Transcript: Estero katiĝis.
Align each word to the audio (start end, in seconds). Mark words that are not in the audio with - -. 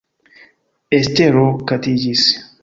Estero 1.01 1.45
katiĝis. 1.73 2.25